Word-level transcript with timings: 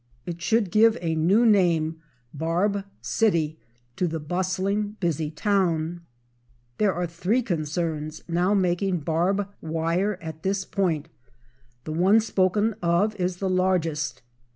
It 0.25 0.41
should 0.41 0.71
give 0.71 0.97
a 0.99 1.13
new 1.13 1.45
name, 1.45 1.97
"Barb 2.33 2.85
City," 3.03 3.59
to 3.97 4.07
the 4.07 4.19
bustling, 4.19 4.97
busy 4.99 5.29
town. 5.29 6.01
There 6.79 6.91
are 6.91 7.05
three 7.05 7.43
concerns 7.43 8.23
now 8.27 8.55
making 8.55 9.01
barb 9.01 9.47
wire 9.61 10.17
at 10.19 10.41
this 10.41 10.65
point. 10.65 11.07
The 11.83 11.93
one 11.93 12.19
spoken 12.19 12.73
of 12.81 13.15
is 13.17 13.35
the 13.37 13.47
largest. 13.47 14.23